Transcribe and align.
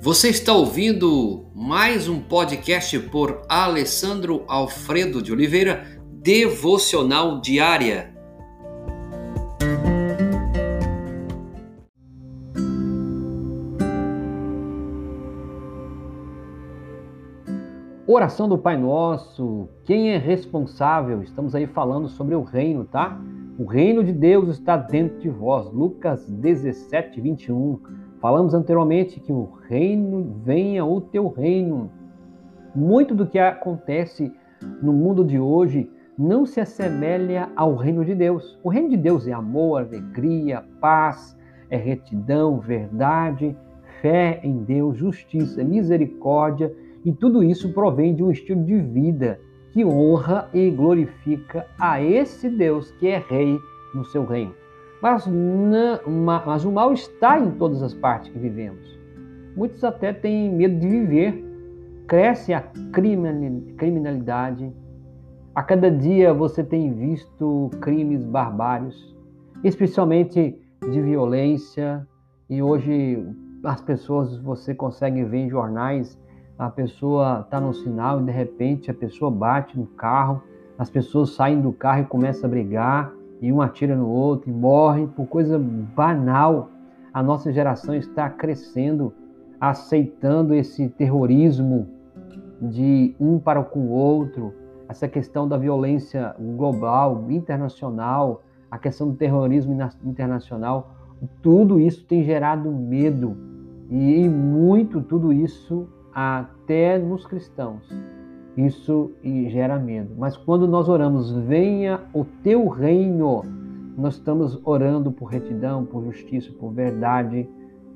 Você 0.00 0.28
está 0.28 0.52
ouvindo 0.52 1.46
mais 1.52 2.08
um 2.08 2.20
podcast 2.20 2.96
por 3.10 3.42
Alessandro 3.48 4.44
Alfredo 4.46 5.20
de 5.20 5.32
Oliveira, 5.32 6.00
Devocional 6.22 7.40
Diária. 7.40 8.14
Oração 18.06 18.48
do 18.48 18.56
Pai 18.56 18.76
Nosso, 18.76 19.68
quem 19.84 20.12
é 20.12 20.16
responsável? 20.16 21.24
Estamos 21.24 21.56
aí 21.56 21.66
falando 21.66 22.08
sobre 22.08 22.36
o 22.36 22.42
reino, 22.42 22.84
tá? 22.84 23.20
O 23.58 23.64
reino 23.64 24.04
de 24.04 24.12
Deus 24.12 24.48
está 24.50 24.76
dentro 24.76 25.18
de 25.18 25.28
vós. 25.28 25.66
Lucas 25.72 26.24
17, 26.30 27.20
21. 27.20 27.80
Falamos 28.20 28.52
anteriormente 28.52 29.20
que 29.20 29.32
o 29.32 29.48
reino 29.68 30.40
venha 30.44 30.84
o 30.84 31.00
teu 31.00 31.28
reino. 31.28 31.90
Muito 32.74 33.14
do 33.14 33.26
que 33.26 33.38
acontece 33.38 34.32
no 34.82 34.92
mundo 34.92 35.24
de 35.24 35.38
hoje 35.38 35.88
não 36.18 36.44
se 36.44 36.60
assemelha 36.60 37.48
ao 37.54 37.76
reino 37.76 38.04
de 38.04 38.14
Deus. 38.14 38.58
O 38.64 38.68
reino 38.68 38.88
de 38.88 38.96
Deus 38.96 39.28
é 39.28 39.32
amor, 39.32 39.82
alegria, 39.82 40.64
paz, 40.80 41.38
é 41.70 41.76
retidão, 41.76 42.58
verdade, 42.58 43.56
fé 44.02 44.40
em 44.42 44.64
Deus, 44.64 44.96
justiça, 44.96 45.62
misericórdia, 45.62 46.74
e 47.04 47.12
tudo 47.12 47.44
isso 47.44 47.72
provém 47.72 48.16
de 48.16 48.24
um 48.24 48.32
estilo 48.32 48.64
de 48.64 48.80
vida 48.80 49.38
que 49.72 49.84
honra 49.84 50.48
e 50.52 50.68
glorifica 50.70 51.66
a 51.78 52.02
esse 52.02 52.48
Deus 52.48 52.90
que 52.92 53.06
é 53.06 53.18
rei 53.18 53.56
no 53.94 54.04
seu 54.04 54.24
reino. 54.24 54.54
Mas, 55.00 55.28
mas 56.44 56.64
o 56.64 56.72
mal 56.72 56.92
está 56.92 57.38
em 57.38 57.52
todas 57.52 57.82
as 57.82 57.94
partes 57.94 58.30
que 58.30 58.38
vivemos. 58.38 58.98
Muitos 59.56 59.82
até 59.84 60.12
têm 60.12 60.52
medo 60.52 60.78
de 60.78 60.88
viver. 60.88 61.44
Cresce 62.06 62.52
a 62.52 62.62
criminalidade. 63.76 64.72
A 65.54 65.62
cada 65.62 65.90
dia 65.90 66.32
você 66.32 66.64
tem 66.64 66.92
visto 66.92 67.70
crimes 67.80 68.24
barbários, 68.24 69.16
especialmente 69.62 70.60
de 70.90 71.00
violência. 71.00 72.06
E 72.48 72.62
hoje 72.62 73.24
as 73.62 73.80
pessoas 73.80 74.36
você 74.38 74.74
consegue 74.74 75.22
ver 75.24 75.38
em 75.38 75.50
jornais, 75.50 76.18
a 76.58 76.70
pessoa 76.70 77.42
está 77.44 77.60
no 77.60 77.74
sinal 77.74 78.20
e 78.20 78.24
de 78.24 78.32
repente 78.32 78.90
a 78.90 78.94
pessoa 78.94 79.30
bate 79.30 79.78
no 79.78 79.86
carro, 79.86 80.42
as 80.78 80.88
pessoas 80.88 81.30
saem 81.30 81.60
do 81.60 81.72
carro 81.72 82.02
e 82.02 82.06
começam 82.06 82.48
a 82.48 82.50
brigar 82.50 83.12
e 83.40 83.52
um 83.52 83.60
atira 83.60 83.96
no 83.96 84.08
outro 84.08 84.50
e 84.50 84.52
morre. 84.52 85.06
Por 85.06 85.26
coisa 85.26 85.58
banal. 85.58 86.70
A 87.12 87.22
nossa 87.22 87.52
geração 87.52 87.94
está 87.94 88.28
crescendo, 88.28 89.12
aceitando 89.60 90.54
esse 90.54 90.88
terrorismo 90.88 91.88
de 92.60 93.14
um 93.18 93.38
para 93.38 93.62
com 93.62 93.80
o 93.80 93.90
outro, 93.90 94.54
essa 94.88 95.08
questão 95.08 95.48
da 95.48 95.56
violência 95.56 96.34
global, 96.38 97.24
internacional, 97.30 98.42
a 98.70 98.78
questão 98.78 99.08
do 99.08 99.16
terrorismo 99.16 99.76
internacional, 100.04 100.94
tudo 101.42 101.80
isso 101.80 102.04
tem 102.04 102.22
gerado 102.22 102.70
medo. 102.70 103.36
E 103.90 104.28
muito 104.28 105.00
tudo 105.00 105.32
isso 105.32 105.88
até 106.12 106.98
nos 106.98 107.24
cristãos 107.24 107.88
isso 108.58 109.12
gera 109.22 109.78
medo. 109.78 110.16
Mas 110.18 110.36
quando 110.36 110.66
nós 110.66 110.88
oramos, 110.88 111.30
venha 111.30 112.00
o 112.12 112.24
teu 112.24 112.66
reino, 112.66 113.44
nós 113.96 114.14
estamos 114.14 114.60
orando 114.64 115.12
por 115.12 115.26
retidão, 115.26 115.84
por 115.84 116.04
justiça, 116.04 116.52
por 116.58 116.72
verdade, 116.72 117.48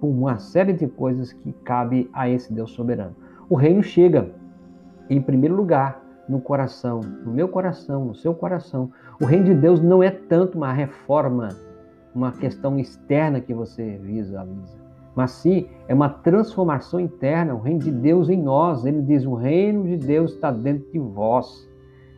por 0.00 0.08
uma 0.08 0.38
série 0.38 0.72
de 0.72 0.86
coisas 0.86 1.30
que 1.30 1.52
cabe 1.62 2.08
a 2.10 2.28
esse 2.28 2.52
Deus 2.54 2.70
soberano. 2.70 3.14
O 3.50 3.54
reino 3.54 3.82
chega, 3.82 4.30
em 5.10 5.20
primeiro 5.20 5.54
lugar, 5.54 6.02
no 6.26 6.40
coração, 6.40 7.00
no 7.00 7.32
meu 7.32 7.48
coração, 7.48 8.06
no 8.06 8.14
seu 8.14 8.34
coração. 8.34 8.90
O 9.20 9.26
reino 9.26 9.44
de 9.44 9.54
Deus 9.54 9.82
não 9.82 10.02
é 10.02 10.10
tanto 10.10 10.56
uma 10.56 10.72
reforma, 10.72 11.50
uma 12.14 12.32
questão 12.32 12.78
externa 12.78 13.40
que 13.42 13.52
você 13.52 13.98
visa, 13.98 14.42
Lisa 14.42 14.85
mas 15.16 15.30
sim 15.30 15.66
é 15.88 15.94
uma 15.94 16.10
transformação 16.10 17.00
interna, 17.00 17.54
o 17.54 17.60
reino 17.60 17.80
de 17.80 17.90
Deus 17.90 18.28
em 18.28 18.40
nós. 18.40 18.84
Ele 18.84 19.00
diz: 19.00 19.24
o 19.24 19.34
reino 19.34 19.84
de 19.84 19.96
Deus 19.96 20.34
está 20.34 20.52
dentro 20.52 20.92
de 20.92 20.98
vós. 20.98 21.66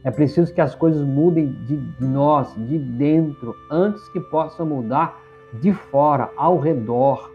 É 0.02 0.10
preciso 0.10 0.52
que 0.52 0.60
as 0.60 0.74
coisas 0.74 1.06
mudem 1.06 1.52
de 1.66 1.80
nós, 2.04 2.52
de 2.56 2.78
dentro, 2.78 3.54
antes 3.70 4.06
que 4.08 4.20
possam 4.20 4.66
mudar 4.66 5.16
de 5.60 5.72
fora, 5.72 6.30
ao 6.36 6.58
redor. 6.58 7.32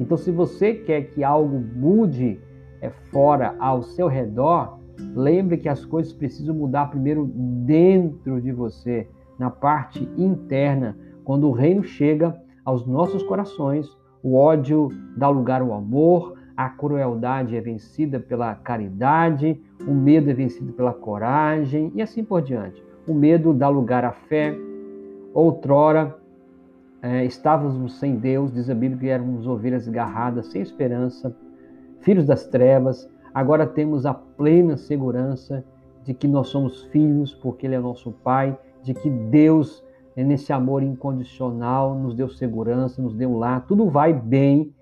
Então, 0.00 0.16
se 0.16 0.30
você 0.30 0.74
quer 0.74 1.02
que 1.10 1.22
algo 1.22 1.58
mude 1.74 2.40
é 2.80 2.90
fora, 3.10 3.54
ao 3.58 3.82
seu 3.82 4.06
redor, 4.06 4.78
lembre 5.14 5.58
que 5.58 5.68
as 5.68 5.84
coisas 5.84 6.12
precisam 6.12 6.54
mudar 6.54 6.90
primeiro 6.90 7.26
dentro 7.26 8.40
de 8.40 8.52
você, 8.52 9.08
na 9.38 9.50
parte 9.50 10.08
interna. 10.16 10.96
Quando 11.24 11.48
o 11.48 11.52
reino 11.52 11.82
chega 11.82 12.36
aos 12.64 12.86
nossos 12.86 13.22
corações, 13.22 13.97
o 14.22 14.34
ódio 14.36 14.88
dá 15.16 15.28
lugar 15.28 15.60
ao 15.60 15.72
amor, 15.72 16.36
a 16.56 16.68
crueldade 16.68 17.56
é 17.56 17.60
vencida 17.60 18.18
pela 18.18 18.54
caridade, 18.54 19.60
o 19.86 19.92
medo 19.92 20.28
é 20.28 20.34
vencido 20.34 20.72
pela 20.72 20.92
coragem 20.92 21.92
e 21.94 22.02
assim 22.02 22.24
por 22.24 22.42
diante. 22.42 22.82
O 23.06 23.14
medo 23.14 23.54
dá 23.54 23.68
lugar 23.68 24.04
à 24.04 24.12
fé. 24.12 24.54
Outrora 25.32 26.16
é, 27.00 27.24
estávamos 27.24 27.98
sem 27.98 28.16
Deus, 28.16 28.52
diz 28.52 28.68
a 28.68 28.74
Bíblia 28.74 28.98
que 28.98 29.08
éramos 29.08 29.46
ovelhas 29.46 29.86
garradas, 29.86 30.46
sem 30.46 30.60
esperança, 30.60 31.34
filhos 32.00 32.26
das 32.26 32.46
trevas. 32.46 33.08
Agora 33.32 33.66
temos 33.66 34.04
a 34.04 34.12
plena 34.12 34.76
segurança 34.76 35.64
de 36.04 36.12
que 36.12 36.26
nós 36.26 36.48
somos 36.48 36.82
filhos, 36.86 37.34
porque 37.34 37.66
Ele 37.66 37.76
é 37.76 37.78
nosso 37.78 38.10
Pai, 38.10 38.58
de 38.82 38.94
que 38.94 39.08
Deus 39.08 39.84
nesse 40.24 40.52
amor 40.52 40.82
incondicional, 40.82 41.94
nos 41.94 42.14
deu 42.14 42.28
segurança, 42.28 43.00
nos 43.00 43.14
deu 43.14 43.36
lá, 43.36 43.60
tudo 43.60 43.88
vai 43.88 44.12
bem 44.12 44.72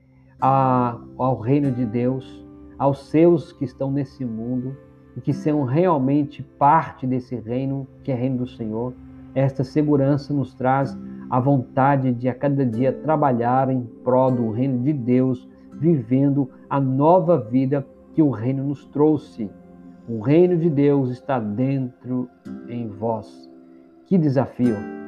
a, 0.41 0.99
ao 1.19 1.39
reino 1.39 1.71
de 1.71 1.85
Deus, 1.85 2.45
aos 2.79 3.09
seus 3.09 3.53
que 3.53 3.65
estão 3.65 3.91
nesse 3.91 4.25
mundo 4.25 4.77
e 5.17 5.21
que 5.21 5.33
são 5.33 5.65
realmente 5.65 6.43
parte 6.43 7.07
desse 7.07 7.35
reino, 7.37 7.87
que 8.03 8.13
é 8.13 8.15
reino 8.15 8.39
do 8.39 8.47
Senhor. 8.47 8.95
Esta 9.35 9.65
segurança 9.65 10.33
nos 10.33 10.55
traz 10.55 10.97
a 11.29 11.41
vontade 11.41 12.13
de 12.13 12.29
a 12.29 12.35
cada 12.35 12.65
dia 12.65 12.93
trabalhar 12.93 13.71
em 13.71 13.83
prol 14.05 14.31
do 14.31 14.51
reino 14.51 14.83
de 14.83 14.93
Deus, 14.93 15.49
vivendo 15.73 16.49
a 16.69 16.81
nova 16.81 17.39
vida 17.39 17.87
que 18.15 18.23
o 18.23 18.31
reino 18.31 18.65
nos 18.65 18.87
trouxe. 18.87 19.51
O 20.09 20.21
reino 20.21 20.57
de 20.57 20.71
Deus 20.71 21.11
está 21.11 21.39
dentro 21.39 22.29
em 22.69 22.89
vós. 22.89 23.51
Que 24.07 24.17
desafio! 24.17 25.06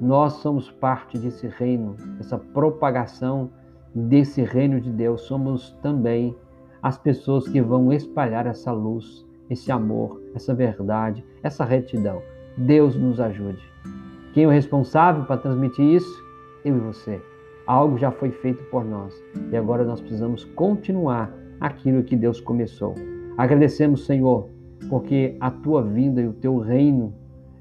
Nós 0.00 0.34
somos 0.34 0.70
parte 0.70 1.18
desse 1.18 1.48
reino, 1.48 1.96
essa 2.20 2.38
propagação 2.38 3.50
desse 3.92 4.42
reino 4.42 4.80
de 4.80 4.90
Deus. 4.90 5.22
Somos 5.22 5.72
também 5.82 6.36
as 6.80 6.96
pessoas 6.96 7.48
que 7.48 7.60
vão 7.60 7.92
espalhar 7.92 8.46
essa 8.46 8.70
luz, 8.70 9.26
esse 9.50 9.72
amor, 9.72 10.22
essa 10.36 10.54
verdade, 10.54 11.24
essa 11.42 11.64
retidão. 11.64 12.22
Deus 12.56 12.94
nos 12.94 13.18
ajude. 13.18 13.62
Quem 14.32 14.44
é 14.44 14.46
o 14.46 14.50
responsável 14.50 15.24
para 15.24 15.36
transmitir 15.36 15.84
isso? 15.84 16.24
Eu 16.64 16.76
e 16.76 16.80
você. 16.80 17.20
Algo 17.66 17.98
já 17.98 18.12
foi 18.12 18.30
feito 18.30 18.62
por 18.70 18.84
nós 18.84 19.20
e 19.50 19.56
agora 19.56 19.84
nós 19.84 20.00
precisamos 20.00 20.44
continuar 20.44 21.34
aquilo 21.60 22.04
que 22.04 22.14
Deus 22.14 22.40
começou. 22.40 22.94
Agradecemos, 23.36 24.06
Senhor, 24.06 24.48
porque 24.88 25.36
a 25.40 25.50
tua 25.50 25.82
vinda 25.82 26.20
e 26.20 26.28
o 26.28 26.32
teu 26.32 26.58
reino 26.58 27.12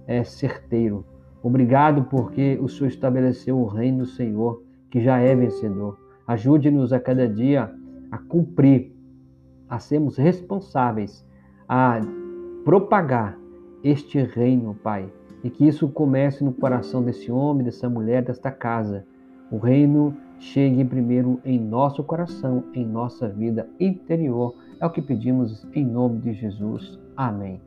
é 0.05 0.23
certeiro 0.23 1.03
Obrigado 1.41 2.03
porque 2.05 2.57
o 2.61 2.67
Senhor 2.67 2.87
estabeleceu 2.87 3.57
o 3.57 3.67
reino 3.67 3.99
do 3.99 4.05
Senhor, 4.05 4.63
que 4.89 4.99
já 4.99 5.19
é 5.19 5.35
vencedor. 5.35 5.97
Ajude-nos 6.27 6.91
a 6.91 6.99
cada 6.99 7.27
dia 7.27 7.73
a 8.11 8.17
cumprir, 8.17 8.93
a 9.69 9.79
sermos 9.79 10.17
responsáveis, 10.17 11.25
a 11.67 12.01
propagar 12.65 13.37
este 13.83 14.21
reino, 14.21 14.75
Pai. 14.75 15.11
E 15.43 15.49
que 15.49 15.67
isso 15.67 15.87
comece 15.87 16.43
no 16.43 16.51
coração 16.51 17.03
desse 17.03 17.31
homem, 17.31 17.63
dessa 17.63 17.87
mulher, 17.87 18.23
desta 18.23 18.51
casa. 18.51 19.05
O 19.51 19.57
reino 19.57 20.15
chegue 20.39 20.83
primeiro 20.83 21.39
em 21.45 21.59
nosso 21.59 22.03
coração, 22.03 22.63
em 22.73 22.85
nossa 22.85 23.29
vida 23.29 23.69
interior. 23.79 24.55
É 24.79 24.85
o 24.85 24.89
que 24.89 25.01
pedimos 25.01 25.65
em 25.73 25.85
nome 25.85 26.19
de 26.19 26.33
Jesus. 26.33 26.99
Amém. 27.15 27.66